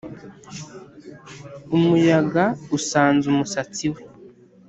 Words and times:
Umuyaga 1.75 2.45
usanza 2.77 3.25
umusatsi 3.33 3.85
wawe, 3.91 3.99